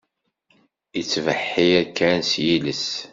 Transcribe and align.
Ittbeḥḥiṛ 0.99 1.83
kan 1.97 2.19
s 2.29 2.31
yiles. 2.45 2.87